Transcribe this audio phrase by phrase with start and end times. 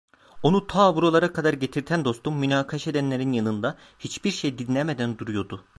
[0.43, 5.65] Onu ta buralara kadar getirten dostum, münakaşa edenlerin yanında, hiçbir şey dinlemeden duruyordu.